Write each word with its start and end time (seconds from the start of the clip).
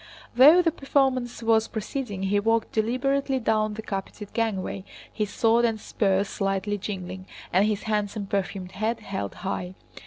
Though 0.35 0.63
the 0.63 0.71
performance 0.71 1.43
was 1.43 1.67
proceeding, 1.67 2.23
he 2.23 2.39
walked 2.39 2.71
deliberately 2.71 3.37
down 3.39 3.75
the 3.75 3.83
carpeted 3.83 4.33
gangway, 4.33 4.83
his 5.13 5.29
sword 5.29 5.63
and 5.63 5.79
spurs 5.79 6.27
slightly 6.27 6.79
jingling 6.79 7.27
and 7.53 7.67
his 7.67 7.83
handsome 7.83 8.25
perfumed 8.25 8.71
head 8.71 9.01
held 9.01 9.35
high. 9.45 9.75